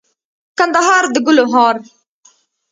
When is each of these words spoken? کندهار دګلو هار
کندهار 0.57 1.03
دګلو 1.13 1.43
هار 1.53 1.75